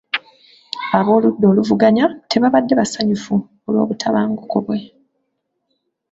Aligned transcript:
Abooludda 0.97 1.45
olumuvuganya 1.51 2.05
tebaabadde 2.29 2.73
basanyufu 2.79 3.33
olw'obutabanguko 3.67 4.57
bwe. 4.65 4.79